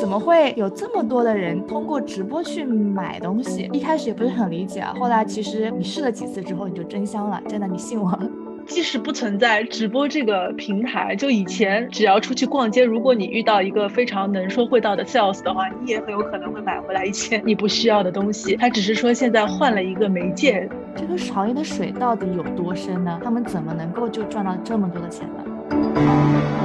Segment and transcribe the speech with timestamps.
[0.00, 3.70] 怎么会有这么多的人通过直播去买东西？
[3.72, 8.18] 一开始也不是很理解啊，后来其实你试了几次之后，你就真香了，真的，你信我。
[8.66, 18.56] 即使不存在直播这个平台，就以前只要出去逛街，如果你遇到一个非常能说会道的 sales 的话，你也很有可能会买回来一些你不需要的东西。
[18.56, 20.68] 他只是说现在换了一个媒介。
[20.96, 23.20] 这个行业的水到底有多深呢？
[23.22, 26.55] 他们怎么能够就赚到这么多的钱呢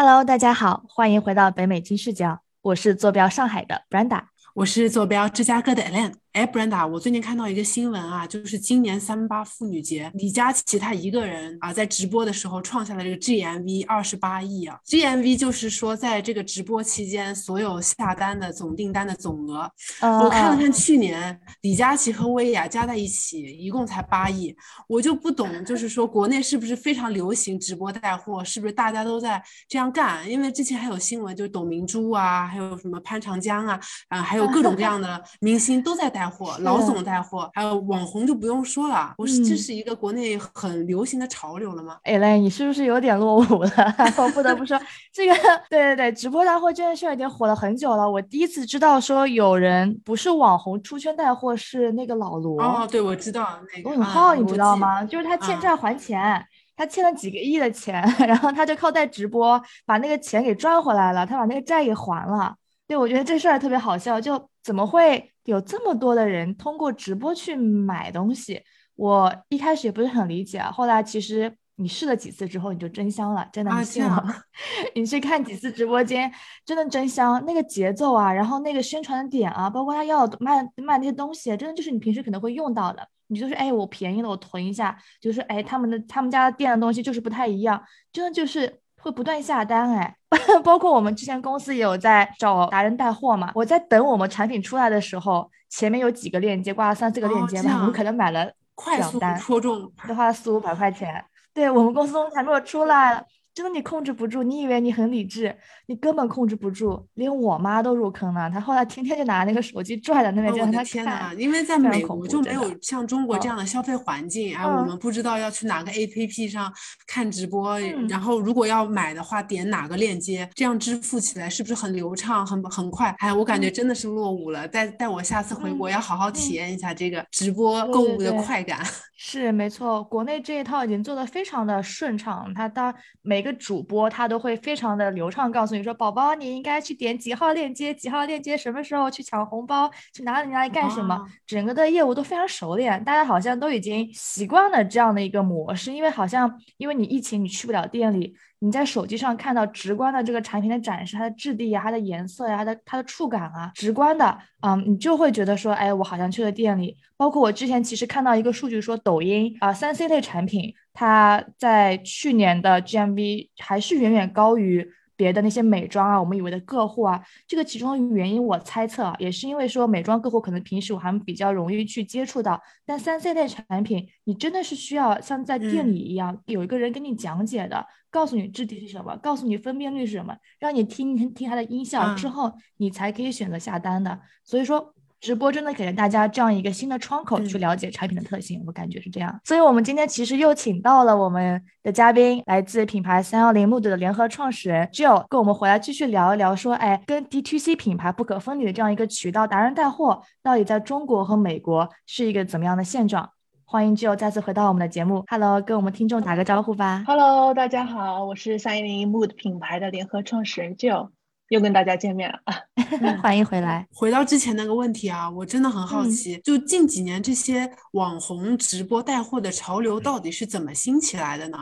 [0.00, 4.22] ？Hello，大家好，欢迎回到北美金视角，我是坐标上海的 Brenda，
[4.54, 6.14] 我是坐标芝加哥的 Elaine。
[6.38, 14.78] 哎，Brenda，我最近看到一个新闻啊，就是今年三八妇女节，李佳琦他一个人啊，在直播的时候创下了这个 GMV 二十八亿啊。
[14.86, 19.68] GMV 就是说，在这个直播期间，所有下单的总订单的总额。
[20.00, 24.56] 我看了看去年李佳琦和薇娅加在一起，一共才八亿。
[24.86, 28.44] 我就不懂，就是说国内是不是非常流行直播带货？
[28.44, 30.30] 是不是大家都在这样干？
[30.30, 36.27] 因为之前还有新闻，就是董明珠啊，还有什么潘长江啊，啊，还有各种各样的明星都在带。
[36.28, 39.14] 货老总带货，还有网红就不用说了。
[39.18, 41.98] 我是这是一个国内很流行的潮流了吗？
[42.04, 43.70] 哎嘞，你是不是有点落伍了？
[44.18, 44.78] 我不得不说，
[45.12, 45.34] 这个
[45.68, 48.08] 对对对，直播带货这件事已经火了很久了。
[48.08, 52.60] 我第一次知道说有人不是网红出圈带货，是那个老罗。
[52.62, 55.04] 哦，对，我知道那个罗永浩，你知道吗？
[55.04, 56.44] 就是他欠债还钱，
[56.76, 62.54] 他欠了几个亿的钱， 然后他就靠带直播把那个钱给赚回来了，他把那个债给还了。
[62.86, 65.30] 对，我觉得这事儿特别好笑，就怎么会？
[65.48, 68.62] 有这么多的人通过直播去买东西，
[68.96, 70.70] 我一开始也不是很理解啊。
[70.70, 74.24] 后来其实你试了几次之后，你就真香了，真的，你信我。
[74.94, 76.30] 你去看几次直播间，
[76.66, 77.42] 真的真香。
[77.46, 83.08] 那个节奏啊，然后那个宣传的点啊，包括他要卖卖那些东西，真的就是你平时可能会用到的。
[83.28, 84.98] 你就是哎，我便宜了，我囤一下。
[85.18, 87.82] 就是哎，他们的他们家店的东西就是不太一样，
[88.12, 90.14] 真的就是会不断下单哎。
[90.62, 101.24] 包括我们之前公司也有在找达人带货嘛，我在等我们产品出来的时候，前面有几个链接挂了三四个链接嘛，我们可能买了快速戳中，就花了四五百块钱。
[101.54, 103.24] 对我们公司产品出来了。
[103.58, 105.52] 真的你控制不住，你以为你很理智，
[105.86, 108.48] 你根本控制不住，连我妈都入坑了。
[108.48, 116.72] 她后来天天就拿那个手机拽在那边，我的天呐，因为在美国就没有像中国这样的消费环境，哎，我们不知道要去哪个 APP 上
[117.04, 117.76] 看直播，
[118.08, 123.12] 然后如果要买的话，点哪个链接，这样支付起来是不是很流畅、很很快？
[123.18, 124.68] 哎，我感觉真的是落伍了。
[124.68, 128.78] 带带我下次回国要好好体验一下这个直播购物的快感。
[129.20, 148.34] 是没错，国内这一套已经做的非常的顺畅，它当每个主播他都会非常的流畅，告诉你说，宝宝你应该去点几号链接，几号链接什么时候去抢红包，去哪里哪里干什么，整个的业务都非常熟练，大家好像都已经习惯了这样的一个模式，因为好像因为你疫情你去不了店里。
[148.60, 156.96] 你在手机上看到直观的这个产品的展示，它的质地呀，它的颜色呀，它的它的触感啊，直观的，嗯，你就会觉得说，哎，我好像去了店里。
[157.16, 164.88] 包括我之前其实看到一个数据说，抖音啊，三 C 类产品，它在去年的 GMV 还是远远高于。
[165.18, 184.20] 别的那些美妆啊，我们以为的个户啊，这个其中的原因我猜测啊，也是因为说美妆个户可能平时我还比较容易去接触到，但三 C 类产品你真的是需要像在店里一样有一个人跟你讲解的，告诉你质地是什么，告诉你分辨率是什么，让你听听它的音效之后，你才可以选择下单的。
[184.44, 184.94] 所以说。
[185.20, 189.36] 直播真的给了大家这样一个新的窗口去了解产品的特性，我感觉是这样。
[189.42, 203.28] 所以，我们今天其实又请到了我们的嘉宾，来自品牌三幺零 Mood 的联合创始人 Jill，跟我们回来继续聊一聊，说，哎，跟 D2C 品牌不可分离的这样一个渠道达人带货，到底在中国和美国是一个怎么样的现状？
[203.70, 207.04] 欢迎 Jill 再次回到我们的节目，Hello，跟我们听众打个招呼吧。
[207.06, 211.10] Hello，大家好，我是三一零 Mood 品牌的联合创始人 Jill。
[211.50, 212.40] 又跟大家见面了，
[213.20, 213.86] 欢迎回来。
[213.92, 221.58] 回到之前那个问题啊，我真的很好奇，就近几年这些网红直播带货的潮流到底是怎么兴起来的呢？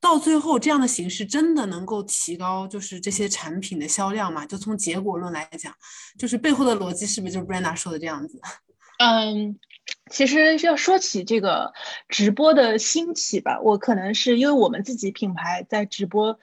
[0.00, 4.44] 到最后这样的形式真的能够提高就是这些产品的销量吗？
[4.44, 5.72] 就从结果论来讲，
[6.18, 8.40] 就是背后的逻辑是不是就是 Brenda 说的这样子？
[8.98, 9.56] 嗯，
[10.10, 11.72] 其实要说起这个
[12.08, 16.38] 直播的兴起吧，我可能是因为我们自己品牌在直播。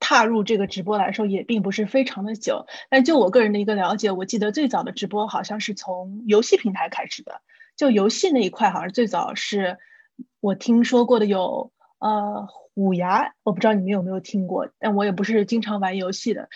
[0.00, 7.40] 踏入这个直播来说也并不是非常的久，但就我个人的一个了解，我记得最早的直播好像是从游戏平台开始的，
[7.74, 9.78] 就游戏那一块好像最早是
[10.40, 16.50] 我听说过的有呃虎牙，我不知道你们有没有听过，但我也不是经常玩游戏的。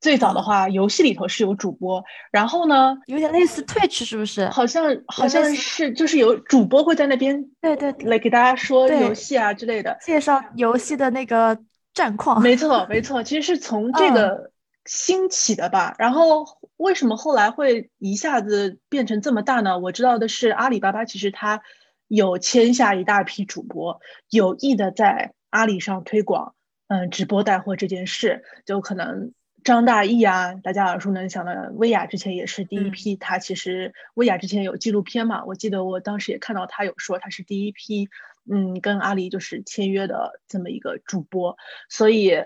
[0.00, 4.48] 最早的话，游戏里头是有主播，然后呢，有点类似 Twitch 是不是？
[4.48, 11.58] 好像好像是就是有主播会在那边对对来给大家说游戏啊之类的，介绍游戏的那个。
[11.94, 12.40] 战况。
[12.40, 14.52] 没错，没错，其实是从这个
[14.84, 15.96] 兴起的吧。
[15.98, 16.46] 然后
[16.76, 19.80] 为什么后来会一下子变成这么大呢？
[19.80, 21.60] 我知道的是，阿里巴巴其实它
[22.06, 24.00] 有签下一大批主播，
[24.30, 26.54] 有意的在阿里上推广，
[26.86, 29.32] 嗯，直播带货这件事，就可能。
[29.64, 33.16] 张大奕啊，大家耳熟能详的薇娅之前也是第一批。
[33.16, 38.08] 他其实薇娅之前有纪录片嘛，我记得我当时也看到他有说他是第一批，
[38.50, 41.58] 嗯，跟阿里就是签约的这么一个主播。
[41.90, 42.44] 所以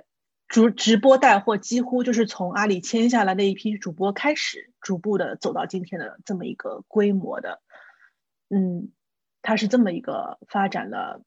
[0.48, 7.60] 主直播带货几乎就是从阿里签下来那一批主播开始，逐步的走到今天的这么一个规模的，
[8.48, 8.90] 嗯，
[9.42, 11.22] 它是这么一个发展的，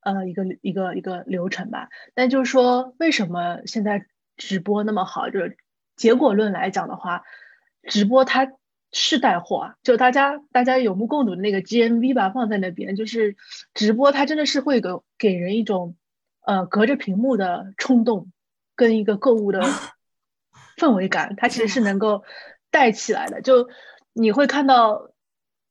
[0.00, 1.88] 呃，一个一个一个流程吧。
[2.14, 4.04] 但就是说，为什么现在？
[4.40, 5.58] 直播那么好，就是
[5.96, 7.24] 结果论来讲的话，
[7.82, 8.50] 直播它
[8.90, 9.74] 是带货啊。
[9.82, 13.36] 就大家大家有目共睹的那个 GMV 吧，放在那边，就是
[13.74, 14.88] 直播它真的是会给
[15.18, 15.94] 给人一种
[16.40, 18.32] 呃隔着屏幕的冲动，
[18.74, 19.60] 跟一个购物的
[20.78, 22.24] 氛围感，它其实是能够
[22.70, 23.42] 带起来的。
[23.42, 23.68] 就
[24.14, 25.10] 你会看到，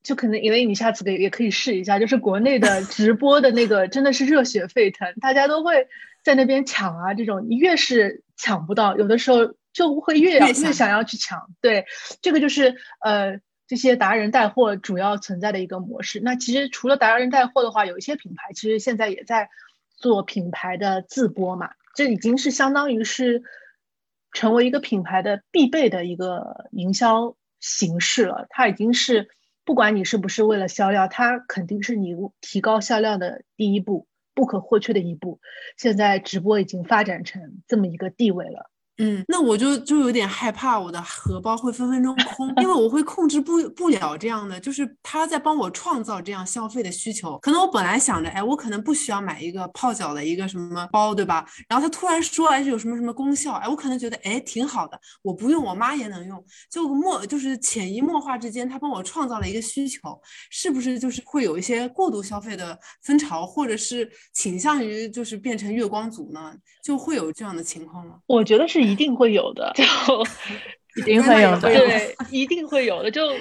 [0.04, 5.88] 就可能因为你下次可以也可以试一下，就是国内的 直播的那个真的是热血沸腾，大家都会
[6.24, 8.24] 在那边抢啊，这种你越是。
[8.40, 11.52] 抢不到，有的时候就会越越想要去抢。
[11.60, 11.86] 对，
[12.22, 16.22] 这个就是呃这些达人带货主要存在的一个模式。
[16.22, 19.50] 那其实除了达人带货的话，有一些品牌其实现在也在
[19.98, 23.44] 做品牌的自播嘛，这已经是相当于是
[24.32, 28.48] 成为一个品牌的必备的一个营销形式了。
[28.50, 29.28] 它已经是
[29.66, 34.08] 不管你是不是为了销量，它肯定是你提高销量的第一步。
[34.40, 35.42] 不可或缺的一步，
[35.76, 38.72] 现在直播已经发展成这么一个地位了。
[39.02, 47.40] 嗯，那我就就有点害怕，我的荷包会分分钟空，因为我会控制不不了这样的，就是他在帮我创造这样消费的需求。
[47.40, 51.46] 可能我本来想着，哎，我可能不需要买一个泡脚的一个什么包，对吧？
[51.70, 60.20] 然后他突然说，哎，有什么什么功效，哎，我可能觉得，哎，挺好的，我不用，我妈也能用，就默就是潜移默化之间，他帮我创造了一个需求，
[60.50, 66.54] 是不是就是会有一些过度消费的风潮，或者是倾向于就是变成月光族呢？
[66.84, 68.16] 就会有这样的情况吗？
[68.28, 68.89] 我觉得是。
[68.92, 69.84] 一定会有的，就
[71.00, 73.12] 一定会有的，对，一定会有的。
[73.12, 73.32] 就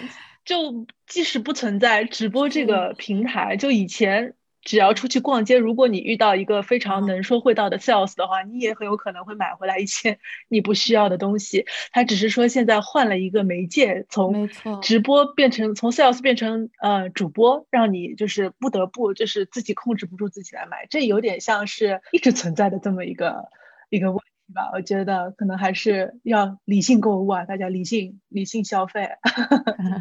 [0.44, 10.18] 就即使不存在直播这个平台，就以前只要出去逛街，如果你遇到一个非常能说会道的 sales 的话，你也很有可能会买回来一些
[10.48, 11.66] 你不需要的东西。
[11.92, 14.48] 他只是说现在换了一个媒介，从
[14.82, 20.86] 直播变成从 sales 变成呃主播，让你就是不得不就是自己控制不住自己来买。
[20.90, 23.48] 这有点像是一直存在的这么一个
[23.90, 24.20] 一个问。
[24.52, 29.08] 吧，我觉得可能还是要理性购物啊，大家理性理性消费。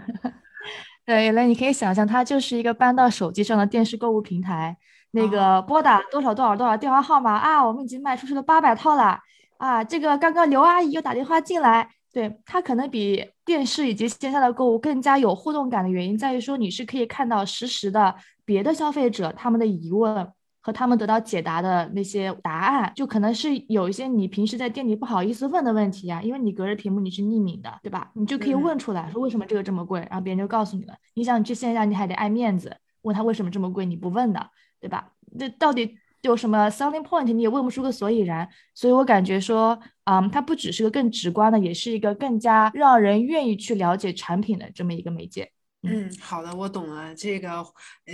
[1.06, 4.78] 对，那你可以想象，它就是一个搬到手机上的电视购物平台。
[5.12, 9.18] 那个拨打多少多少多少电话号码啊，我们已经卖出去了八百套了
[9.58, 9.82] 啊。
[9.84, 18.14] 这个刚刚刘阿姨又打电话进来，对，它可能比电视以及线下的购物更加有互动感的原因在于说，你是可以看到实时的
[18.44, 20.30] 别的消费者他们的疑问。
[20.68, 28.12] 和他们得到解答的那些答案，就可能是有一些你平时在店里不好意思问的问题啊，因为你隔着屏幕你是匿名的，对吧？
[28.16, 30.94] 你就可以问出来，说为什么这个这么贵，然后别人就告诉你了。
[31.14, 34.46] 你想你去线下你还得爱面子，问他为什么这么贵，你不问的，
[34.82, 35.14] 对吧？
[35.38, 38.50] 那到底有什么 selling point，你也问不出个所以然。
[38.76, 45.50] 所以我感觉说，嗯，它不只是个更直观的，也是一个更加让人愿意去了解产品的这么一个媒介。
[45.90, 47.14] 嗯，好的，我懂了。
[47.16, 47.64] 这个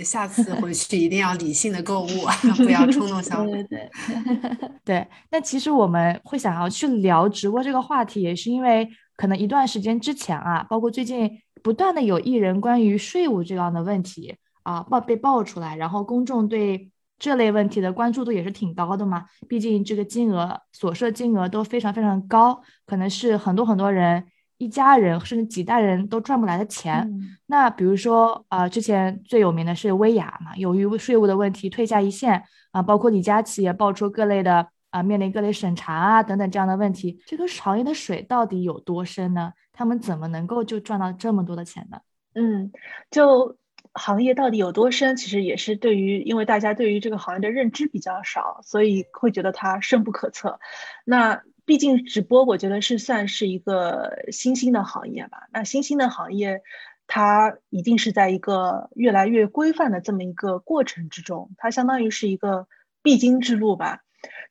[0.04, 2.06] 下次回 去一定要理性的购物，
[2.56, 3.62] 不要冲动消费。
[3.64, 3.90] 对
[4.84, 5.06] 对。
[5.30, 11.30] 那其实我们会想要去聊直播这个话题，也是因为可能一段时间之前啊，包括最近
[11.62, 19.24] 不断的有艺人关于税务这样的问题啊爆被爆出来，然后公众对这类问题的关注度也是挺高的嘛。
[19.48, 24.24] 毕竟这个金额所涉金额都非常非常高，可能是很多很多人。
[24.58, 27.10] 一家人甚至几代人都赚不来的钱。
[27.46, 32.42] 那比如说啊，之前最有名的是薇娅嘛，由于税务的问题退下一线
[32.72, 37.20] 啊，包括李佳琦也爆出各类的啊，面临各类审查啊等等这样的问题。
[37.26, 39.52] 这个行业的水到底有多深呢？
[39.72, 41.98] 他们怎么能够就赚到这么多的钱呢？
[42.34, 42.70] 嗯，
[43.10, 43.56] 就
[43.92, 50.60] 行业到底有多深，其实也是对于因为大家对于这个行业的认知比较少，所以会觉得它深不可测。
[51.04, 51.42] 那。
[51.66, 55.48] 毕竟直播，我觉得是算是一个新兴的行业吧。
[55.52, 56.62] 那新兴的行业，
[57.06, 62.68] 它一定是在一个越来越规范的这么一个过程之中，它相当于是一个
[63.02, 64.00] 必经之路吧。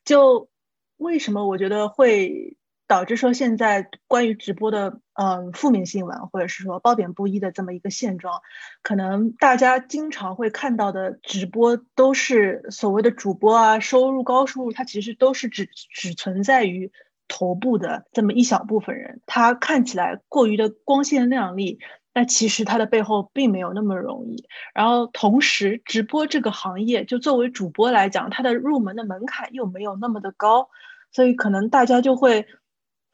[0.04, 0.48] 就
[0.96, 2.56] 为什么我觉得会
[2.86, 8.42] 导致说现在关于直播的嗯负面新闻，或者是说褒贬不一的这么一个现状。
[8.82, 16.90] 可能大家经常会看到的直播都是所谓的主播啊，收入高收入，它其实都是只只存在于
[17.28, 21.78] 头部的这么一小部分人，他看起来过于的光鲜亮丽。
[22.12, 24.44] 那其实它的背后并没有那么容易，
[24.74, 30.68] 然后同时直播这个行业，就作为主播来讲，它的入门的门槛又没有那么的高，
[31.10, 32.46] 所以可能大家就会。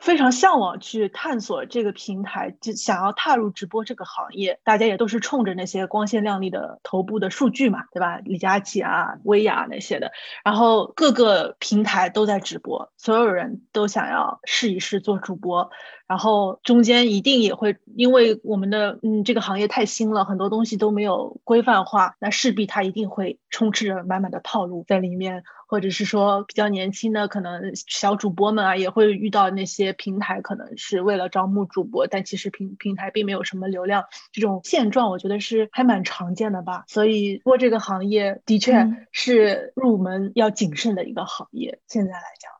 [0.01, 4.59] 非常向往去探索这个平台，就想要踏入直播这个行业。
[4.65, 8.19] 大家也都是冲着那些光鲜亮丽的头部的数据嘛，对吧？
[8.25, 10.11] 李佳琦啊、薇娅那些的，
[10.43, 15.71] 然后各个平台都在直播，所有人都想要试一试做主播。
[16.07, 25.45] 然后中间一定也会，因为我们的嗯这个行业太新了，很多东西都没有规范化，那势必它一定会充斥着满满的套路在里面。
[25.71, 36.83] 或者是说比较年轻的可能小主播们啊，也会遇到那些平台可能是为了招募主播，但其实平平台并没有什么流量，这种现状我觉得是还蛮常见的吧。
[36.89, 42.60] 所以播这个行业的确是入门要谨慎的一个行业，现在来讲。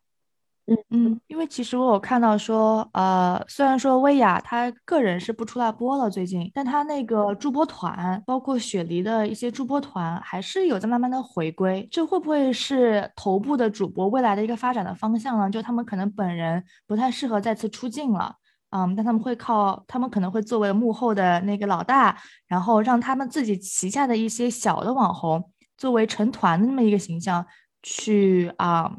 [0.71, 11.89] 嗯嗯，因为其实我有看到说，呃，虽然说薇娅她个人是不出来播了最近，但她那个助播团，包括雪梨的一些助播团，还是有在慢慢的回归。
[11.91, 15.51] 这会不会是头部的主播未来的一个发展的方向呢？
[15.51, 18.37] 就他们可能本人不太适合再次出镜了，
[18.71, 27.45] 嗯，但他们会靠，他们可能会作为幕后的那个老大，然后让他们自己旗下的一些小的网红，作为成团的那么一个形象
[27.83, 28.93] 去啊。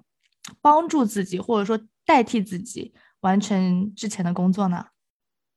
[0.62, 4.88] 帮助自己，或者说代替自己完成之前的工作呢？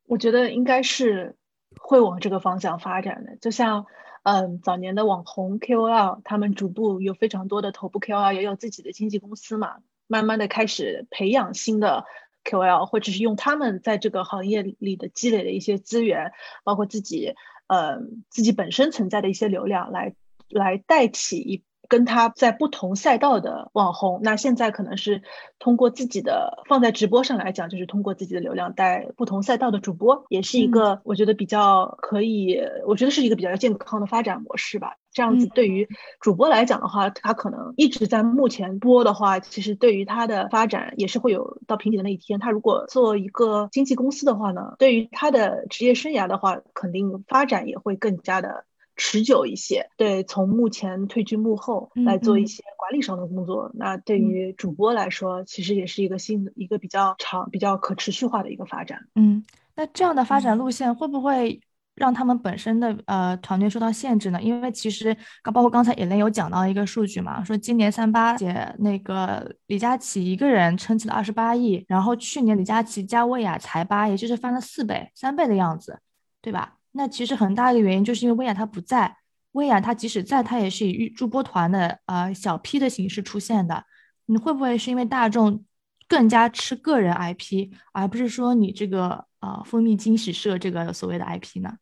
[0.06, 1.36] 我觉得应该是
[1.78, 3.36] 会往这个方向发展的。
[3.36, 3.86] 就像，
[4.22, 9.76] 嗯，早年的网红 KOL，他们逐步有非常多的头部 KOL，也有自己的经纪公司嘛，
[10.06, 12.04] 慢慢的开始培养新的
[12.44, 17.34] KOL，或者是用他们在这个行业里的积累的一些资源，包括自己，
[17.66, 17.98] 呃，
[18.28, 20.14] 自己本身存在的一些流量，来
[20.50, 21.64] 来代替一。
[21.88, 25.22] 跟他在不同赛道的网红，那现在可能是
[25.58, 34.96] 通过自己的放在直播上来讲，就是通过自己的流量带不同赛道的主播，也是一个我觉得比较可以，我觉得是一个比较健康的发展模式吧。
[35.12, 35.88] 这样子对于
[36.20, 42.40] 主播来讲的话，他可能一直在目前播的话，其实对于他的发展也是会有到瓶颈的那一天。
[42.40, 48.64] 他如果做一个经纪公司的话呢，对于他的职业生涯的话，肯定发展也会更加的。
[48.96, 59.00] 持久一些，对，从目前退居幕后来做一些管理上的工作，那对于主播来说，其实也是一个新的一个比较长、比较可持续化的一个发展。
[59.14, 61.60] 嗯，那这样的发展路线会不会
[61.96, 64.40] 让他们本身的呃团队受到限制呢？
[64.40, 75.98] 因为其实刚包括刚才也莲有讲到一个数据嘛，说今年三八节那个李佳琦一个人撑起了二十八亿，然后去年李佳琦加薇娅才八，也就是翻了四倍、三倍的样子，
[76.40, 76.76] 对吧？
[76.96, 79.16] 那其实很大一个原因就是因为薇娅她不在，
[79.52, 83.84] 薇娅她即使在，她也是以预助播团的呃小 P 的形式出现的。
[84.26, 85.64] 你会不会是因为大众
[86.06, 91.74] 更加吃个人 IP，而不是说你这个呃蜂蜜惊喜社这个所谓的 IP 呢？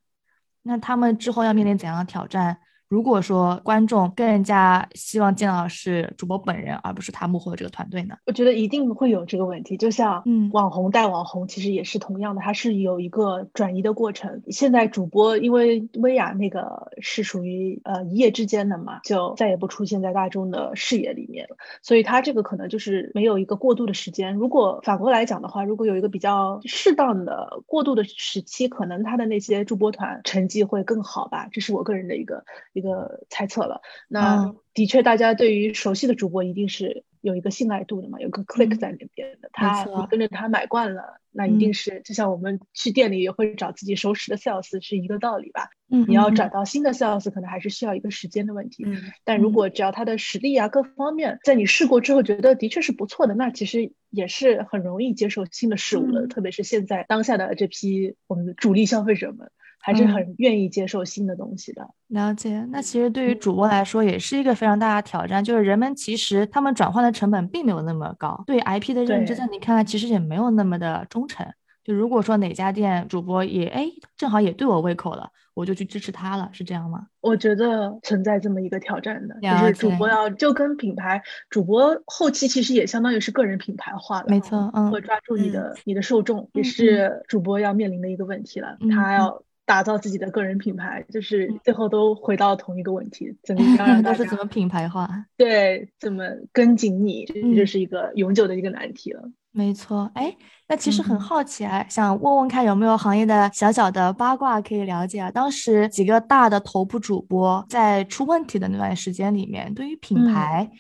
[0.63, 2.59] 那他们之后要面临怎样的挑战？
[2.93, 8.19] 如果说观众更加希望见到是主播本人，而不是他幕后的这个团队呢？
[8.27, 9.79] 我觉得一定会有这个问题。
[9.79, 14.43] 就像嗯，网红带网红，其实也是同样的，它是有一个转移的过程。
[14.51, 24.35] 现在主播因为薇娅那个是属于呃一夜之间的嘛，就再也不出现在大众的视野里面了，所以他这个可能就是没有一个过渡的时间。
[24.35, 31.49] 如果反过来讲的话，如果有一个比较适当的过渡的时期，可能他的那些助播团成绩会更好吧。
[31.51, 32.45] 这是我个人的一个。
[32.83, 45.69] 一个猜测了，那的确，大家对于熟悉的主播一定是有一个信赖度的嘛，有个 click 在那边的，他你跟着他买惯了，那一定是就像我们去店里也会找自己熟识的 sales 是一个道理吧。
[45.89, 48.83] 嗯，你要找到新的 sales 可能还是需要一个时间的问题。
[48.87, 59.51] 嗯，但如果只要他的实力啊各方面，在你试过之后觉得的确是不错的，那其实也是很容易接受新的事物的，特别是现在当下的这批我们的主力消费者们。
[59.83, 61.87] 还是很愿意接受新的东西的。
[62.07, 71.45] 了解，那其实对于主播来说也是一个非常大的挑战，就是人们其实他们转换的成本并没有那么高，对 IP 的认知在你看来其实也没有那么的忠诚。
[71.83, 77.09] 就如果说哪家店主播也哎正好也对我胃口了，我就去支持他了，是这样吗？
[77.21, 81.21] 我觉得存在这么一个挑战的，就是主播要就跟品牌
[81.51, 89.43] 主播后期其实也相当于是个人品牌化了，没错，嗯，会抓住你的你的受众，也是主播要面临的一个问题了，他要。
[89.65, 95.09] 打造自己的个人品牌，就是最后都回到同一个问题：怎么样让 都是怎么品牌化？
[95.37, 97.25] 对，怎么跟紧你？
[97.27, 99.23] 这就是一个永久的一个难题了。
[99.55, 100.35] 没错，哎，
[100.67, 105.31] 那其实很好奇啊，想问问看有没有行业的小小的八卦可以了解啊？
[105.31, 110.71] 当时几个大的头部主播在出问题的那段时间里面，对于品牌，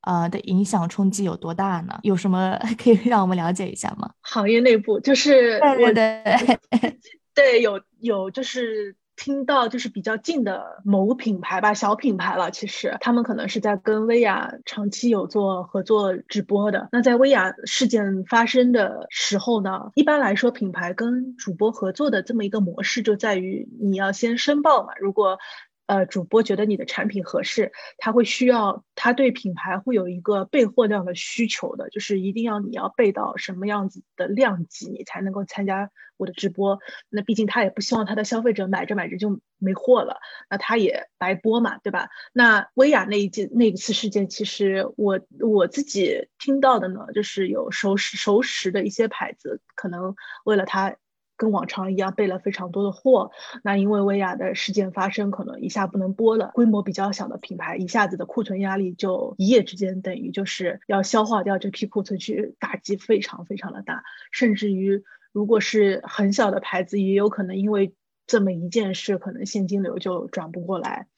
[0.00, 1.98] 呃的影响冲击有多大呢？
[2.02, 4.10] 有什么 可以让我们了解一下吗？
[4.22, 6.58] 行业内部就是对对
[7.34, 8.96] 对，有有就是。
[9.14, 12.50] 听到就是比较近的某品牌吧，小品牌了。
[12.50, 16.88] 其实他们可能是在跟薇娅长期有做合作直播的。
[16.90, 24.94] 那在薇娅事件发生的时候呢，一般来说品牌跟主播合作的这么一个模式就在于你要先申报嘛。
[24.98, 25.38] 如果
[25.86, 36.78] 呃，主播觉得你的产品合适，他会需要他对品牌会有一个备货量的需求的，就是一定要你要备到什么样子的量级，你才能够参加我的直播。
[37.10, 42.08] 那毕竟他也不希望他的消费者买着买着就没货了，那他也白播嘛，对吧？
[42.32, 50.96] 那薇娅那一件那一次事件，其实我我自己听到的呢，就是有熟识熟识的一些牌子，可能为了他。
[51.42, 53.32] 跟往常一样备了非常多的货，
[53.64, 56.52] 那因为薇娅的事件发生，可能一下不能播了。
[56.54, 64.04] 规模比较小的品牌，一下子的库存压力就一夜之间等于就是要消化掉这批库存，去打击非常非常的大。
[64.30, 67.92] 甚至于，如果是很小的牌子，也有可能因为
[68.28, 71.08] 这么一件事，可能现金流就转不过来，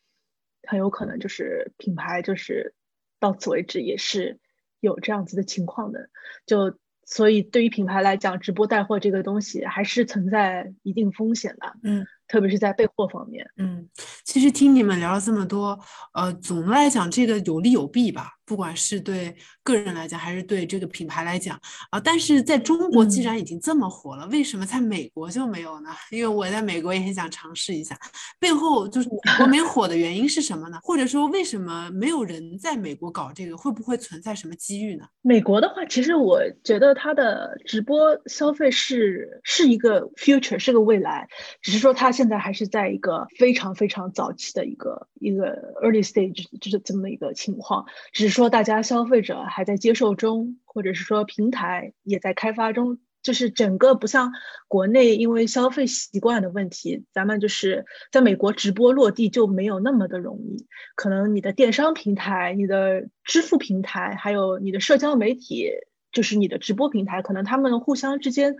[0.66, 2.75] 很有可能就是品牌就是
[3.21, 4.40] 到此为止，也是
[4.81, 6.09] 有这样子的情况的，
[6.47, 6.78] 就。
[7.07, 11.75] 所以，对于品牌来讲，直播带货这个东西还是存在一定风险的。
[11.83, 12.07] 嗯。
[12.26, 13.88] 特别是在备货方面，嗯，
[14.25, 15.78] 其实听你们聊了这么多，
[16.14, 22.00] 呃，总的来讲，这个有利有弊吧，不管是对个人来讲，还是对这个品牌来讲啊。
[22.00, 25.90] 但是在中国既然已经这么火了，为什么在美国就没有呢？
[26.11, 27.95] 因为我在美国也很想尝试一下，
[28.40, 30.78] 背后就是美国没火的原因是什么呢？
[30.83, 33.54] 或者说为什么没有人在美国搞这个？
[33.57, 35.04] 会不会存在什么机遇呢？
[35.21, 41.28] 美国的话，其实我觉得它的直播消费是是一个 future，是个未来，
[41.61, 42.13] 只是说它。
[42.14, 47.85] 现在还是在一个非常非常早期的一个一个 early stage，就是这么一个情况。
[48.12, 52.99] 只是说大家消费者还在接受中，或者是说平台也在开发中。
[53.25, 54.33] 就是整个不像
[54.68, 60.66] 国内，因为消费习惯的问题，咱们就是在美国直播落地就没有那么的容易。
[60.94, 65.70] 可能你的电商平台、你的支付平台，还有你的社交媒体，
[66.12, 68.57] 就是你的直播平台，可能他们互相之间。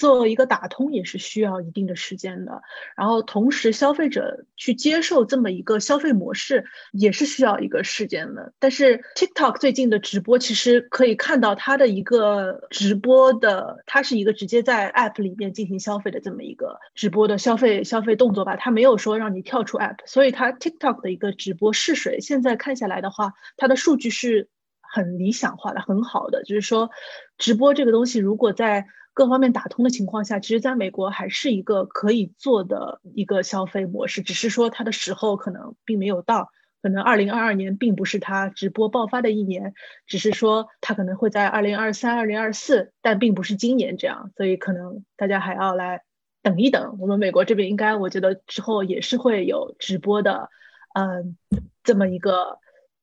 [0.00, 2.62] 做一个打通也是需要一定的时间的，
[2.96, 8.54] 然后同时消费者去接受这么一个消费模式也是需要一个时间的。
[8.58, 24.48] 但是 TikTok 最近的直播其实可以看到它的一个直播的，它是一个直接在 App 里面进行消费的这么一个直播的消费消费动作吧，它没有说让你跳出 App，所以它 TikTok 的一个直播试水，现在看下来的话，它的数据是
[24.80, 26.90] 很理想化的，很好的，就是说
[27.36, 39.74] 直播这个东西如果在各方面打通的情况下，其实在美国还是一个可以做的一个消费模式，只是说它的时候可能并没有到，可能二零二二年并不是它直播爆发的一年，
[40.06, 46.02] 只是说它可能会在二零二三、二零二四，但并不是今年这样，所以可能大家还要来
[46.42, 46.96] 等一等。
[47.00, 50.48] 我们美国这边应该，我觉得之后也是会有直播的，
[50.94, 51.36] 嗯，
[51.82, 52.58] 这么一个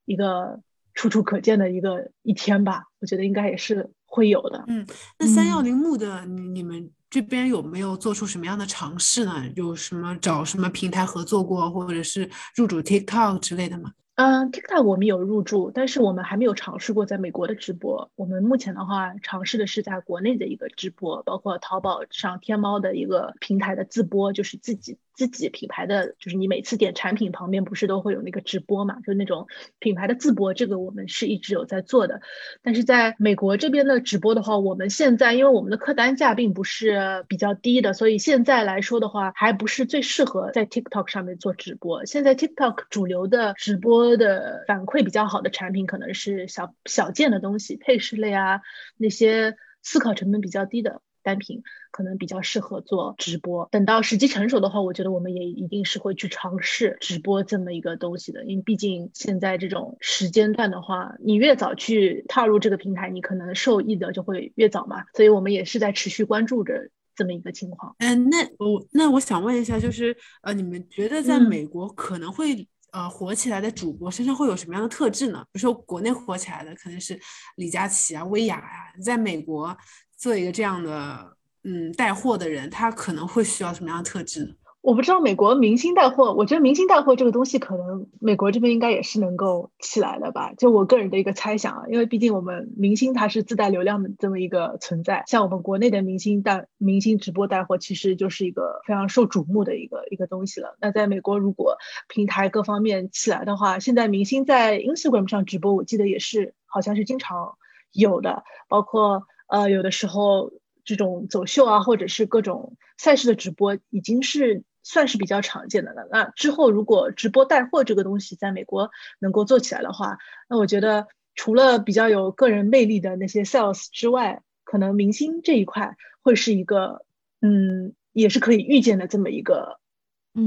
[0.05, 0.61] 一个
[0.93, 3.91] 处处可见的一个一天吧，我觉得应该也是。
[4.07, 4.83] 会有的，嗯，
[5.19, 9.43] 那三幺零木的，你们这边有没有做出什么样的尝试呢？
[9.55, 13.91] 有什么找什么平台合作过，或者是入主 TikTok 之类的吗？
[14.15, 18.09] 嗯，TikTok 我们有入驻，但是我们还没有尝试过在美国的直播。
[18.15, 24.97] 我们目前的话，尝试的是在国内的一个直播，包括淘宝上、天猫的一个平台的自播，就是自己。
[25.25, 28.99] 自己品牌的就是你每次点产品旁边不是都会有那个直播嘛？
[28.99, 29.47] 就那种
[29.79, 32.21] 品牌的自播，这个我们是一直有在做的。
[32.61, 42.05] 但是在美国这边的直播的话，我们现在因为我们的客单价并不是比较低的，所以现在来说的话，还不是最适合在 TikTok 上面做直播。
[42.05, 48.61] 现在 TikTok 主流的直播的反馈比较好的产品，可能是小小件的东西，配饰类啊，
[48.97, 51.01] 那些思考成本比较低的。
[51.27, 51.61] 单品
[51.91, 58.45] 可能比较适合做直播，等到时机成熟的话，我觉得我们也一定是会去尝试直播这么一个东西的。
[58.45, 65.03] 因为毕竟现在这种时间段的话，你越早去踏入这个平台，你可能受益的就会越早嘛。
[65.15, 67.93] 所以我们也是在持续关注着这么一个情况。
[67.99, 75.43] 嗯，那我那我想问一下，就是呃，你们觉得在美国可能会呃火起来的主播身上会有什么样的特质呢？
[75.51, 77.19] 比如说国内火起来的可能是
[77.57, 79.75] 李佳琦啊、薇娅呀，在美国。
[80.17, 84.53] 做一个这样的嗯带货的人，他可能会需要什么样的特质呢？
[84.81, 90.53] 我不知道美国明星带货，我觉得明星带货这个东西，可能美国这边应该也是能够起来的吧。
[90.57, 100.77] 就我个人的一个猜想啊，因为毕竟我们明星他是自带流量的这么一个存在，像我们国内的明星带明星直播带货，其实就是一个非常受瞩目的一个一个东西了。
[100.79, 101.75] 那在美国，如果
[102.07, 107.57] 平台各方面起来的话，现在明星在 Instagram 上直播，我记得也是好像是经常
[107.91, 114.63] 有的，包括呃有的时候这种走秀啊，或者是各种赛事的直播，已经是。
[114.89, 116.07] 算是比较常见的了。
[116.09, 127.03] 那之后，如果直播带货这个东西在美国能够做起来的话，那我觉得除了比较有个人魅力的那些 sales 之外，可能明星这一块会是一个，
[127.41, 129.81] 嗯，也是可以预见的这么一个，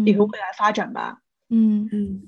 [0.07, 1.21] 一个未来发展吧。
[1.51, 2.23] 嗯嗯，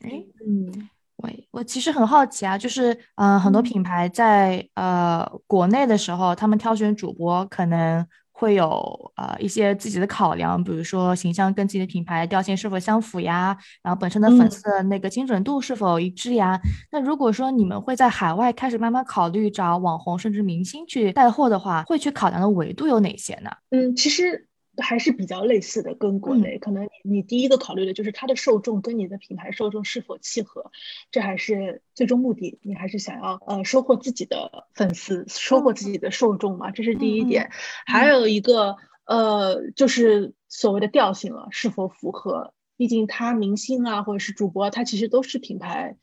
[0.00, 8.06] 哎，嗯，我我其实很好奇啊，就是嗯，很多品牌在呃国内的时候，他们挑选主播可能。
[8.40, 16.56] 会有呃一些自己的考量，比如说形象跟自己的品牌调性是否相符呀，然后本身的粉丝的那个精准度是否一致呀。
[16.92, 23.50] 那如果说你们会在海外开始慢慢考虑找网红甚至明星去带货的话，会去考量的维度有哪些呢？
[23.70, 24.46] 嗯，其实。
[24.82, 30.70] 还是比较类似的，跟国内可能你第一个考虑的就是它的受众跟你的品牌受众是否契合，
[31.10, 32.58] 这还是最终目的。
[32.62, 37.50] 你还是想要呃收获自己的粉丝，收获自己的受众嘛，这是第一点。
[37.86, 42.54] 还有一个呃就是所谓的调性了，是否符合？
[42.76, 45.96] 毕竟他明星啊或者是主播，他其实都是品牌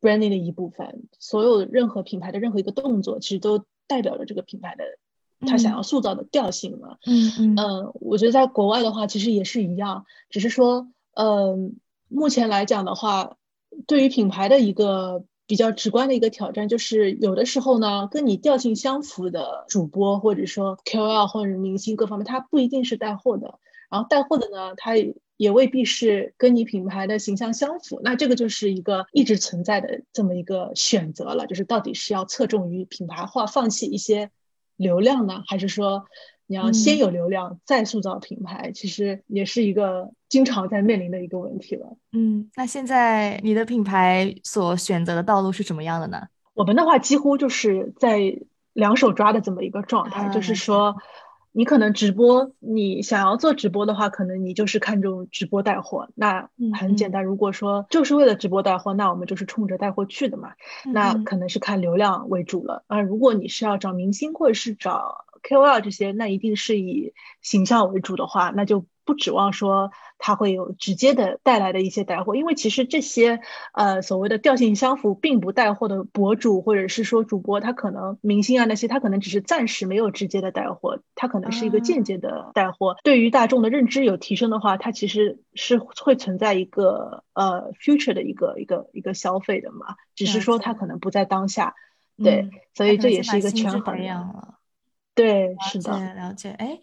[0.00, 4.84] branding 的一部分，所有任何品牌的任何一个动作，其实都代表着这个品牌的。
[5.46, 11.76] 他想要塑造的调性嘛，嗯嗯，我觉得在国外的话，其实也是一样，只是说，嗯，
[12.08, 13.36] 目前来讲的话，
[13.86, 24.94] 对于品牌的一个比较直观的一个挑战，就是有的时候呢，跟你调性相符的主播，或者说 KOL 或者明星各方面，他不一定是带货的，然后带货的呢，他
[25.36, 34.30] 也未必是跟你品牌的形象相符，那这个就是一个一直存在的这么一个选择了，就是到底是要侧重于品牌化，放弃一些。
[34.76, 36.04] 流量呢，还是说
[36.46, 38.72] 你要先有流量再塑造品牌？
[38.72, 41.96] 其实也是一个经常在面临的一个问题了。
[42.12, 46.28] 嗯，那现在你的品牌所选择的道路是什么样的呢？
[46.54, 48.38] 我们的话几乎就是在
[48.72, 50.96] 两手抓的这么一个状态，就是说。
[51.56, 56.10] 你可能直播，你想要做直播的话，可能你就是看重直播带货。
[56.14, 60.50] 那很简单，如果说就是为了直播带货，那我们就是冲着带货去的嘛。
[60.92, 62.84] 那可能是看流量为主了。
[62.88, 68.84] 啊，如果你是要找明星或者是找 KOL 这些，那一定是以形象为主的话，那就。
[69.06, 73.40] 不指望说它会有直接的带来的一些带货，因为其实这些
[73.72, 82.96] 呃所谓的调性相符并不带货的博主或者是说主播，他可能明星啊那些，他可能只是暂时没有直接的带货，他可能是一个间接的带货。
[83.04, 91.74] 对于大众的认知有提升的话，它其实是会存在一个呃 future 的一个一个一个消费的嘛，只是说它可能不在当下。
[92.22, 93.96] 对，所以这也是一个权衡。
[95.14, 96.50] 对，是的，了解。
[96.50, 96.80] 哎。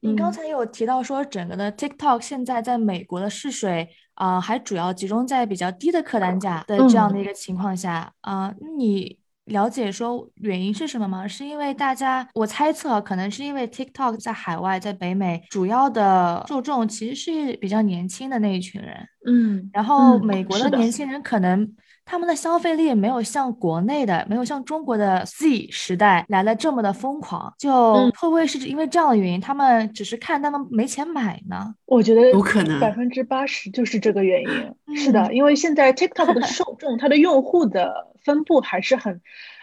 [0.00, 11.26] 你刚才有提到说，整个的 TikTok 现在在美国的试水啊，还主要集中在比较低的客单价的这样的一个情况下啊，你了解说原因是什么吗？
[11.26, 18.94] 是因为大家，我猜测可能是因为 TikTok 在海外，在北美主要的受众其实是比较年轻的那一群人，
[19.26, 21.74] 嗯，然后美国的年轻人可能。
[22.10, 31.74] 他们的消费力没有像国内的，没有像中国的 Z 时代来的这么的疯狂，就会不会是因为这样的原因，他们只是看他们没钱买呢？
[31.84, 34.96] 我觉得有可能，百分之八十就是这个原因。
[34.96, 39.20] 是的，因为现在 TikTok 的 受众，它的用户的分布还是很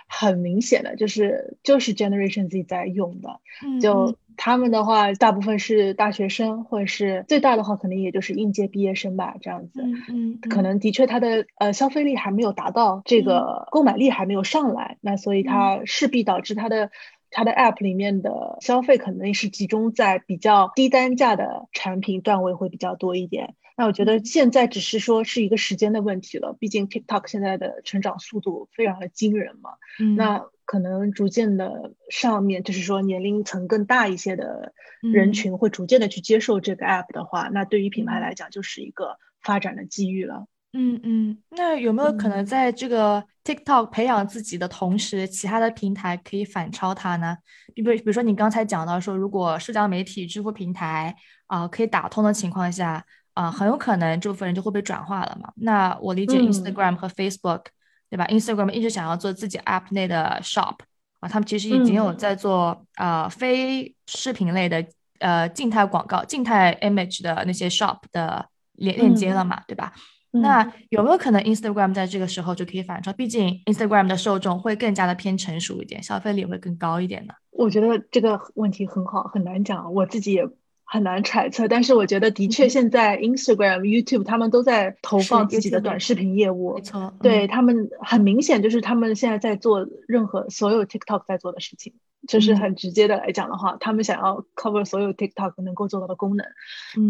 [0.07, 3.39] 很明显的，就是就是 Generation Z 在用的，
[3.81, 4.17] 就。
[4.37, 9.81] 他们的话，大部分是大学生，或者是最大的话，可能也就是应届毕业生吧，这样子。
[10.09, 16.91] 嗯，可能的确他的呃消费力还没有达到，这个购买力还没有上来，那所以它势必导致它的
[17.31, 23.55] 它的 App 里面的消费可能是集中在比较低单价的产品段位会比较多一点。
[23.75, 29.71] 那我觉得现在只是说是一个时间的问题了，毕竟 TikTok 现在的成长速度非常的惊人嘛。
[29.99, 30.45] 嗯，那。
[30.67, 34.73] 可能逐渐的上面就是说年龄层更大一些的
[35.13, 40.47] 人群会逐渐的去接受这个 app 的话，那对于品牌来讲就是一个发展的机遇了。
[40.73, 47.37] 嗯嗯，那有没有可能在这个 TikTok 培养自己的同时，其他的平台可以反超它呢？
[47.75, 55.53] 比如比如说你刚才讲到说，如果社交媒体支付平台啊可以打通的情况下啊，很有可能这部分人就会被转化了嘛？
[55.57, 57.65] 那我理解 Instagram 和 Facebook。
[58.07, 60.75] 对吧？Instagram 一直想要做自己 app 内的 shop，
[61.19, 64.85] 啊，他们其实已经有在做啊非视频类的
[65.19, 69.91] 呃静态广告、静态 image 的那些 shop 的链链接了嘛，对吧？
[70.31, 73.11] 那有没有可能 Instagram 在这个时候就可以反超？
[73.11, 77.33] 毕竟 Instagram 的受众会更加的偏成熟一点，消费力会更高一点呢？
[77.49, 80.47] 我觉得这个问题很好，很难讲，我自己也
[80.85, 81.67] 很难揣测。
[81.67, 91.93] 但是我觉得的确，现在 Instagram、YouTube 他们都在投放自己的短视频业务，没错，对他们很明显就是他们现在在做任何所有 TikTok 在做的事情，
[92.27, 96.45] 就是很直接的来讲的话，他们想要 cover 所有 TikTok 能够做到的功能，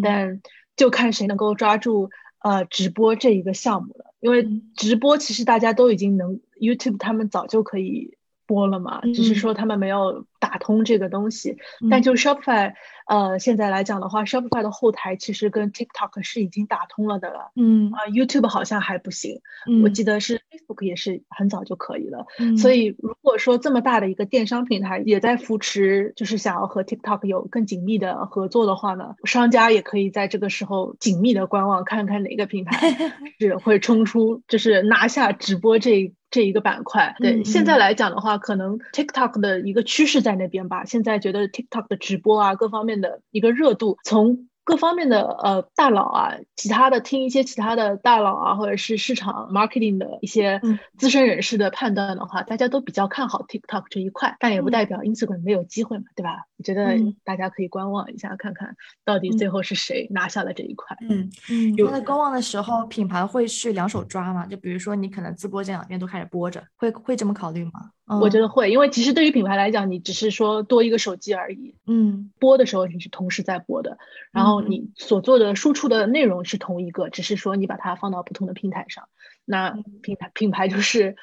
[0.01, 0.41] 但
[0.75, 2.09] 就看谁能够抓住。
[2.39, 11.57] 呃，直播这一个项目了，因为直播其实大家都已经能，YouTube 他们早就可以播了嘛，只是说他们没有打通这个东西，
[11.89, 12.73] 但就 Shopify。
[13.07, 17.51] 呃，现在来讲的话，Shopify 的后台其实跟 TikTok 是已经打通了的了。
[17.55, 19.41] 嗯啊，YouTube 好像还不行。
[19.69, 22.25] 嗯，我记得是 Facebook 也是很早就可以了。
[22.39, 32.79] 嗯，所以如果说这么大的一个电商平台也在扶持，就是想要和 TikTok 有更紧密的合作的话呢，商家也可以在这个时候紧密的观望，看看哪个品牌
[33.39, 36.11] 是会冲出，就是拿下直播这。
[36.31, 40.85] 这一个板块，对现在来讲的话，可能 TikTok 的一个趋势在那边吧。
[40.85, 44.47] 现在觉得 TikTok 的直播啊，各方面的一个热度，从。
[44.67, 50.59] 各方面的呃大佬啊，其他的听一些其他的大佬啊，或者是市场 marketing 的一些
[50.97, 56.45] 资深人士的判断的话，大家都比较看好 TikTok 这一块，但也不代表 Instagram 没有机会嘛，对吧？
[56.57, 60.97] 我觉得大家可以观望一下，看看到底最后是谁拿下了这一块。
[61.07, 64.47] 嗯嗯，有在观望的时候，品牌会去两手抓嘛？
[64.47, 67.71] 就比如说你可能自播这两边都开始播着，会会这么考虑吗？
[68.07, 71.73] 我觉得会，因为其实对于品牌来讲，你只是说多一个手机而已。
[71.87, 73.97] 嗯，播的时候你是同时在播的，
[74.31, 79.09] 然后你所做的输出的内容是同一个，只是说你把它放到不同的平台上。
[79.43, 79.71] 那
[80.03, 81.15] 品牌品牌就是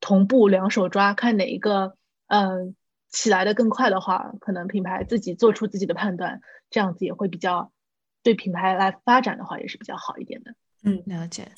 [0.00, 1.94] 同步两手抓，看哪一个
[2.26, 2.74] 嗯
[3.08, 7.70] 起来的更快的话，可能品牌自己做出自己的判断，这样子也会比较
[8.24, 10.54] 对品牌来发展的话也是比较好一点的。
[10.82, 11.48] 嗯，了解。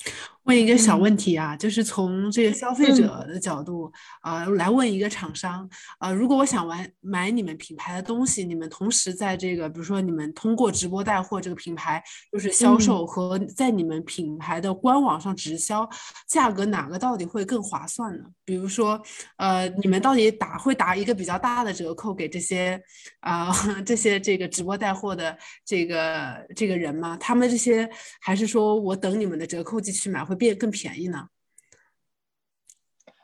[0.45, 15.87] 问一个小问题啊，就是从这个消费者的角度啊，来问一个厂商啊，如果我想玩买你们品牌的东西，你们同时在这个，比如说你们通过直播带货这个品牌，就是销售和在你们品牌的官网上直销，
[16.27, 18.23] 价格哪个到底会更划算呢？
[18.43, 18.99] 比如说，
[19.37, 22.81] 呃，你们到底打会打一个比较大的折扣给这些
[23.19, 23.53] 啊
[23.85, 27.15] 这些这个直播带货的这个这个人吗？
[27.17, 27.87] 他们这些
[28.19, 30.30] 还是说我等你们的折扣季去买？
[30.31, 31.27] 会变更便宜呢？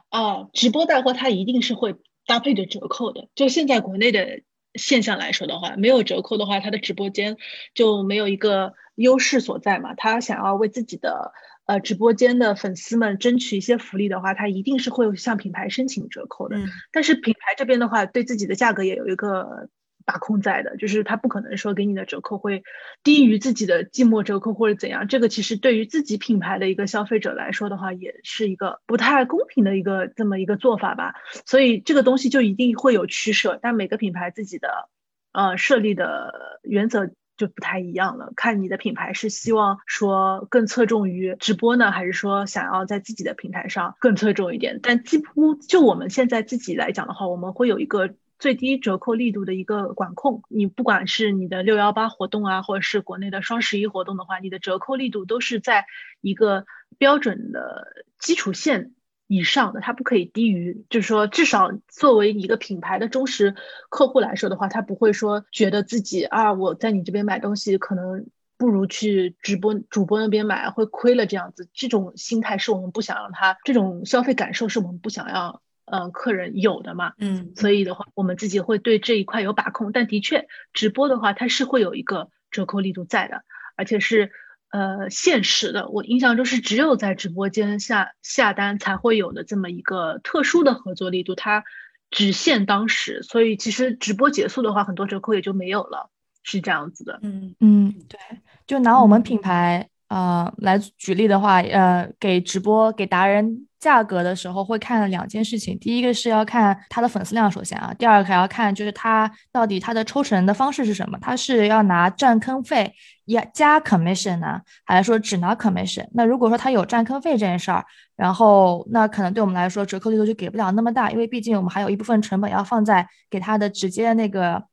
[0.09, 3.29] 啊，直播带货它一定是会搭配着折扣的。
[3.33, 4.41] 就现在国内的
[4.73, 7.37] 现象来说的话，没有折扣的话，它的直播间
[7.73, 9.95] 就没有一个优势所在嘛。
[9.95, 11.31] 他想要为自己的
[11.65, 16.57] 呃直播间的粉丝们争取一些福利的话，他一定是会向品牌申请折扣的。
[16.91, 19.69] 但是品牌这边的话，对自己的价格也有一个。
[20.07, 22.63] 把控在的，就是他不可能说给你的折扣会
[23.03, 25.09] 低于自己的季末折扣或者怎样。
[25.09, 31.15] 这个其实对于自己品牌的一个消费者来说的话，也是一个不太公平的一个这么一个做法吧。
[31.45, 34.87] 所以这个东西就一定会有取舍，但每个品牌自己的
[35.33, 38.31] 呃设立的原则就不太一样了。
[38.37, 44.79] 看你的品牌是希望说更侧重于直播呢，还是说想要在自己的平台上更侧重一点？
[44.81, 48.15] 但几乎就我们现在自己来讲的话，我们会有一个。
[48.39, 55.85] 最低折扣力度的一个管控，你不管是你的六幺八活动啊，或者是国内的双十一活动的话，你的折扣力度都是在
[56.21, 56.65] 一个
[56.97, 58.93] 标准的基础线
[59.25, 63.55] 以上的，它不可以低于，就是说至少作为一个品牌的忠实
[63.89, 75.61] 客户来说的话，他不会说觉得自己啊我在你这边买东西可能不如去直播主播那边买会亏了这样子，这种心态是我们不想让他这种消费感受是我们不想要。
[75.89, 79.93] 嗯，客人有的嘛，嗯，所以的话，我们自己会对这一块有把控。
[79.93, 83.43] 但的确，直播的话，它是会有一个折扣力度在的，
[83.77, 84.31] 而且是
[84.69, 85.87] 呃限时的。
[85.87, 91.63] 我印象中是只有在直播间下下单才会有的这么一个特殊的合作力度，它
[92.11, 93.23] 只限当时。
[93.23, 96.09] 所以其实直播结束的话，很多折扣也就没有了，
[96.43, 97.19] 是这样子的。
[97.21, 98.19] 嗯嗯，对，
[98.65, 103.63] 就拿我们品牌呃来举例的话，呃，给直播给达人。
[103.79, 112.91] 价格的时候会看两件事情，第一个是要看他的粉丝量，首先啊，第二个还要看就是他到底他的抽成的方式是什么，他是要拿占坑费
[113.27, 116.07] 加加 commission 呢，还是说只拿 commission？
[116.13, 124.63] 那如果说他有占坑费这件事儿，然后那可能对我们来说折扣力度就给不了那么大，因为毕竟我们还有一部分成本要放在给他的直接那个。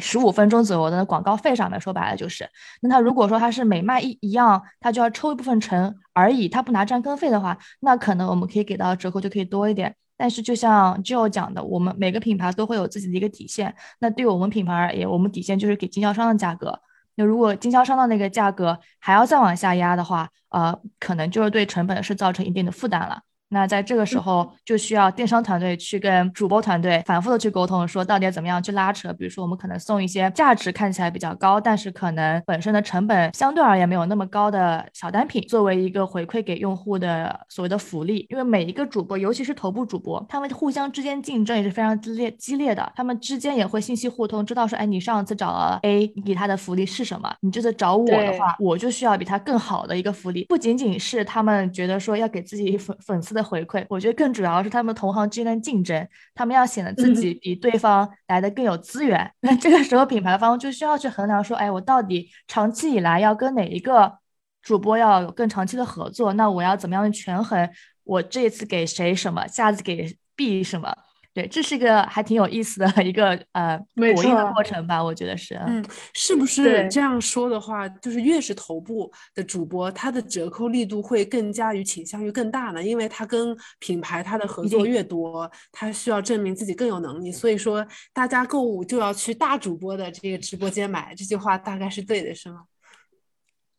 [0.00, 2.48] 十五分钟左右的广告费上面，说白了就是，
[2.80, 9.94] 那他如果说他是每卖一一样，他就要抽一部分成而已，他不拿占坑费的话，那可能我们可以给到折扣就可以多一点。
[10.16, 13.74] 但是就像 Joe 讲的，我们每个品牌都会有自己的一个底线。
[13.98, 16.78] 那对我们品牌而言，我们底线就是给经销商的价格。
[17.16, 23.20] 那如果经销商的那个价格还要再往下压的话，呃，可能就是对成本是造成一定的负担了。
[23.52, 29.12] 那在这个时候，就需要电商团队去跟主播团队反复的去沟通，说到底怎么样去拉扯。
[29.12, 38.26] 比如说，我们可能送一些价值看起来比较高，但是可能本身的成本相对而言没有那么高的小单品，作为一个回馈给用户的所谓的福利。
[38.30, 47.30] 因为每一个主播，尤其是头部主播，他们互相之间竞争也是非常激烈激烈的，他们之间也会信息互通，知道说，哎，你上次找了 A，你给他的福利是什么？
[47.40, 50.46] 你这次找我的话，我就需要比他更好的一个福利。
[50.48, 53.41] 不仅仅是他们觉得说要给自己粉粉丝的。
[53.42, 59.30] 回馈，我觉得更主要是他们同行之间的竞争，他们要显得自己比对方来的更有资源。
[59.40, 64.18] 那这个时候，品牌方就需要去衡量说，哎，我到底长期以来要跟哪一个
[64.62, 66.32] 主播要有更长期的合作？
[66.34, 67.68] 那我要怎么样去权衡？
[68.04, 70.92] 我这次给谁什么，下次给 B 什么？
[71.34, 75.54] 对，这是一个还挺有意思的一个呃博弈的过程吧，我觉得是。
[75.66, 82.82] 嗯，是不是这样说的话，就是越是头部的主播，他的折扣力度会更加于倾向于更大呢？
[82.82, 92.64] 因为他跟品牌他的合作越多，他需要证明自己更有能力，所以说大家购物就要去大主播的这个直播间买，这句话大概是对的，是吗？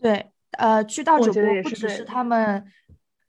[0.02, 0.26] 对，
[0.58, 2.66] 呃，去大主播不只是他们。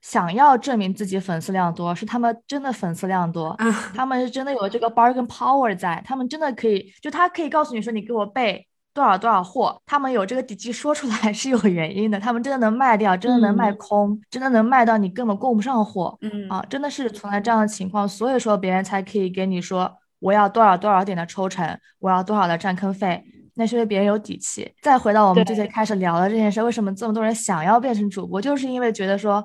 [0.05, 3.57] 想要证明自己粉丝量多，是他们真的粉丝量多，
[3.95, 23.23] 他们是真的有这个 bargain power 在，他们真的可以，就他可以告诉你说，你给我备多少多少货，他们有这个底气说出来是有原因的，他们真的能卖掉，真的能卖空，真的能卖到你根本供不上货，嗯啊，真的是存在这样的情况，所以说别人才可以给你说，我要多少多少点的抽成，我要多少的占坑费，
[23.55, 24.71] 那是因为别人有底气。
[24.83, 29.43] 再回到我们之前开始聊的这件事，为什么这么多人想要变成主播，就是因为觉得说。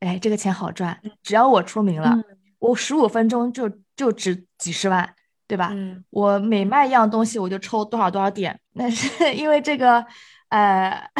[0.00, 2.14] 哎，这个钱好赚，只要我出名了，
[2.58, 5.14] 我十五分钟就就值几十万，
[5.46, 5.72] 对吧？
[6.10, 8.58] 我每卖一样东西，我就抽多少多少点。
[8.74, 10.04] 那是 因为这个，
[10.50, 11.10] 呃，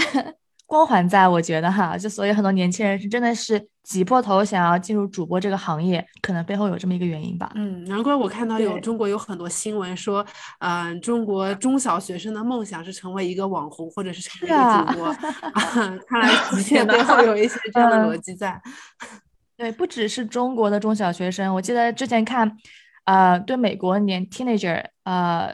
[0.69, 3.69] 光环在，我觉得哈，就所以很多年轻人是真的是。
[3.89, 7.51] 挤破头想要进入主播这个行业，可能背后有这么一个原因吧。
[7.55, 10.23] 嗯，难怪我看到有中国有很多新闻说，
[10.59, 15.15] 嗯，中国中小学生的梦想是成为一个网红或者是成为一个主播。
[16.07, 18.61] 看来一切背后有一些这样的逻辑在。
[19.57, 22.59] 对，不只是中国的中小学生，我记得之前看，
[23.07, 25.51] 呃，对美国年 teenager，呃，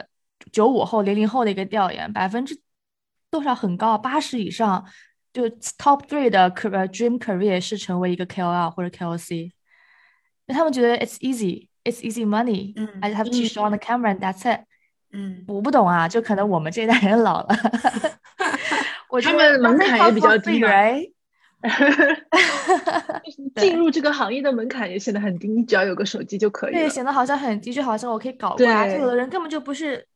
[0.51, 2.59] 九五后、零零后的一个调研，百分之
[3.35, 4.85] 多少很高，八十以上。
[5.35, 5.43] 就
[5.77, 9.51] top three 的 career dream career 是成为一个 KOL 或者 KOC，
[10.47, 14.61] 那他们觉得 it's easy，it's easy money，嗯，I have to show on the camera and that's it，
[15.11, 17.47] 嗯，我不懂啊，就可能我们这一代人老了，
[19.21, 20.61] 他们门槛也比较低，
[23.59, 30.07] 进入这个行业的门槛也显得很低，你只要有个手机就可以了，对，显得好像很低，就好像我可以搞过来，有的人根本就不是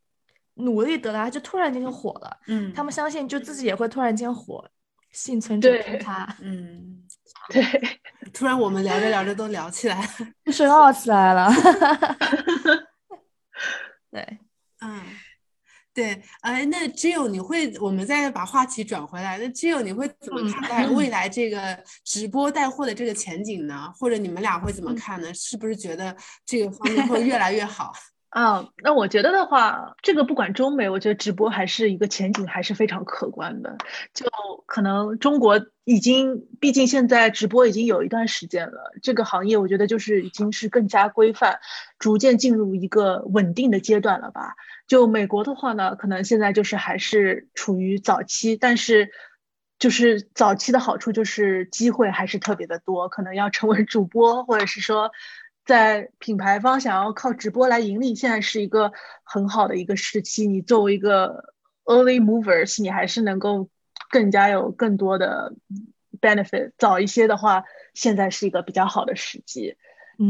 [0.59, 4.69] 努力得来，就突然间就火了，嗯，他们相信就自己也会突然间火。
[5.11, 7.03] 幸存者偏差， 嗯，
[7.49, 7.63] 对，
[8.31, 10.07] 突然我们聊着聊着都聊起来了，
[10.53, 11.51] 深奥起来了，
[14.11, 14.39] 对，
[14.81, 15.01] 嗯，
[15.95, 23.91] 对，哎，那 Jill 你会，我们再把话题转回来，那 Jill 你会怎么看待未来这个直播带货的这个前景呢？
[23.97, 25.33] 或者你们俩会怎么看呢？
[25.33, 27.91] 是不是觉得这个方面会越来越好？
[28.29, 33.75] 啊，那我觉得的话，这个不管中美，我觉得直播还是一个前景，还是非常可观的。
[34.13, 34.27] 就
[34.67, 41.59] 可能中国已经，毕竟现在直播已经有一段时间了，这个行业我觉得就是已经是更加规范，
[41.97, 44.53] 逐渐进入一个稳定的阶段了吧。
[44.87, 49.09] 就美国的话呢，可能现在就是还是处于早期，但是
[49.79, 55.09] 就是早期的好处就是机会还是特别的多，可能要成为主播，或者是说。
[55.69, 58.91] 在品牌方想要靠直播来盈利，现在是一个
[59.23, 60.47] 很好的一个时期。
[60.47, 61.53] 你作为一个
[61.85, 63.69] early movers，你还是能够
[64.09, 65.53] 更加有更多的
[66.19, 66.71] benefit。
[66.79, 69.75] 早一些的话，现在是一个比较好的时机。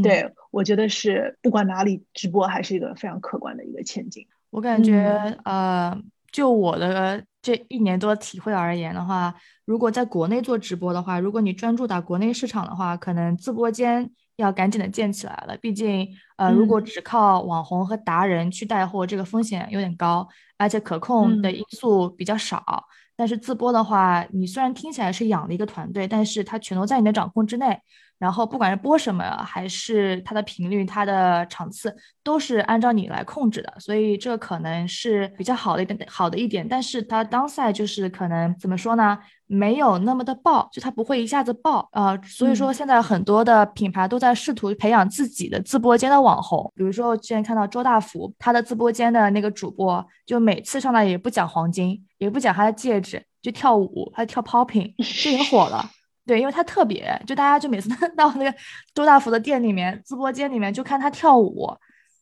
[0.03, 4.27] 对我觉得是不管哪里直播还是一个非常客观的一个前景。
[4.49, 5.97] 我感觉，呃，
[6.33, 14.11] 就我的这一年多体会而言的话，如果在国内做直播的话，如果你专注打国内市场的话，可能直播间。
[14.39, 22.83] 要赶紧的建起来了，毕竟，呃，如果只靠网红和达人去带货，这个风险有点高，而且可控的因素比较少。
[23.15, 27.77] 但是自播的话，你虽然听起来是养了一个团队，但是它全都在你的掌控之内。
[28.19, 33.73] 然后不管是播什么，还是它的频率、它的场次，都是按照你来控制的。
[33.79, 36.67] 所以这可能是比较好的一点，好的一点。
[36.67, 39.17] 但是它当赛就是可能怎么说呢？
[39.47, 42.15] 没有那么的爆，就它不会一下子爆啊。
[42.21, 46.71] 所以说现在很多的品牌都在试图培养自己的自播间的网红。
[46.75, 54.93] 比如说我之前看到周大福，他的自播间的那个主播，就每次上来也不讲黄金，也不讲他的戒指，就跳舞，他跳 popping，
[55.23, 55.89] 这也火了。
[56.29, 58.55] 对，因为他特别，就大家就每次 到那个
[58.93, 61.67] 周大福的店里面、直播间里面，就看他跳舞，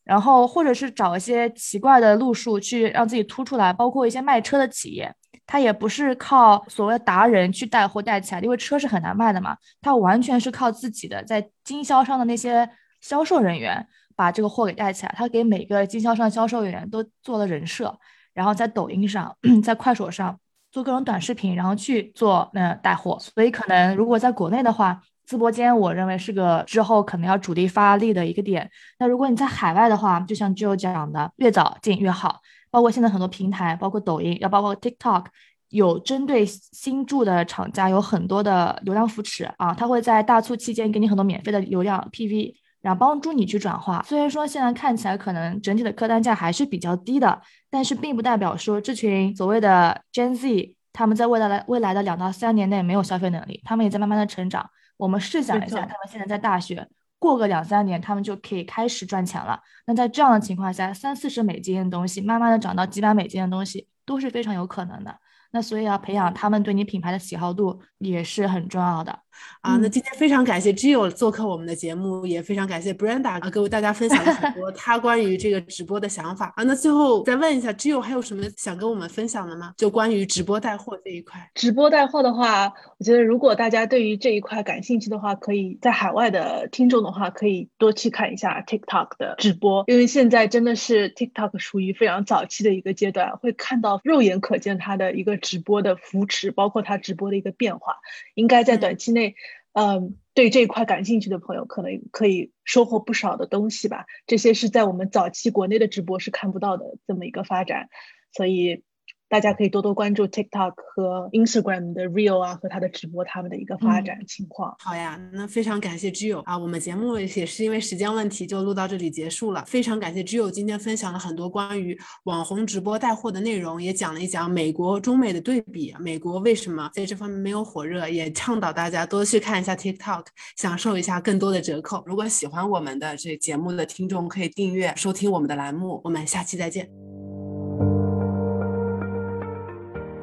[0.06, 5.14] 然后或者是找一些奇怪的路数去让自己突出来，包括一些卖车的企业，
[5.46, 12.70] 他也不是靠所谓达人去带货带起来，因为车是很难卖的嘛，他完全是靠自己的在经销商的那些
[13.02, 13.86] 销售人员
[14.16, 17.94] 把这个货给带起来，他给每个经销商销售人员都做了人设，
[18.34, 20.40] 然后在抖音上， 在快手上。
[20.78, 28.70] 做各种短视频，然后去做那带货，所以可能如果在国内的话，直播间我认为是个之后可能要主力发力的一个点。
[29.00, 32.42] 那如果你在海外的话，就像 Joe 讲的，越早进越好。
[32.70, 35.26] 包括现在很多平台，包括抖音，要包括 TikTok，
[35.70, 42.54] 有针对新驻的厂家有很多的流量扶持啊，他会在大促期间给你很多免费的流量 PV。
[42.82, 44.04] 然后帮助你去转化。
[44.08, 54.70] 虽然说现在看起来可能整体的客单价还是比较低的，但是并不代表说这群所谓的 Gen Z 他们在未来的未来的两到三年内没有消费能力，他们也在慢慢的成长。
[54.98, 56.88] 我们试想一下，他们现在在大学，
[57.20, 59.60] 过个两三年，他们就可以开始赚钱了。
[59.86, 65.16] 那在这样的情况下，三四十美金的东西，慢慢的涨到几百美金的东西，都是非常有可能的。
[65.52, 69.20] 那所以要培养他们对你品牌的喜好度也是很重要的
[69.62, 69.78] 啊。
[69.78, 76.64] 那今天非常感谢 Gio 做客我们的节目，也非常感谢 Brenda 啊，给大家分享了很多 他关于这个直播的想法啊。
[76.64, 79.74] 那最后再问一下，Gio 还有什么想跟我们分享的吗？
[79.78, 81.50] 就关于直播带货这一块。
[81.56, 95.38] 直播带货的话，我觉得如果大家对于这一块感兴趣的话，可以在海外的听众的话，可以多去看一下 TikTok 的直播，因为现在真的是 TikTok 属于非常早期的一个阶段，会看到肉眼可见它的一个。
[95.48, 97.96] 直播的扶持，包括它直播的一个变化，
[98.34, 99.27] 应该在短期内，
[99.74, 104.06] 嗯，对这一块感兴趣的朋友，可能可以收获不少的东西吧。
[104.26, 107.90] 这些是在我们早期国内的直播是看不到的这么一个发展，
[108.32, 108.84] 所以。
[109.30, 114.76] 大家可以多多关注 TikTok 和 Instagram 的 Real 啊，和他的直播他们的一个发展情况。
[114.80, 119.66] 好呀，那非常感谢 Gio 啊，我们节目也是因为时间问题就录到这里结束了。
[119.68, 130.26] 非常感谢 Gio 今天分享了很多关于网红直播带货的内容，也讲了一讲美国中美的对比，美国为什么在这方面没有火热，也倡导大家多去看一下 TikTok，
[130.56, 132.02] 享受一下更多的折扣。
[132.06, 136.02] 如果喜欢我们的这节目的听众，可以订阅收听我们的栏目。
[136.04, 137.37] 我们下期再见。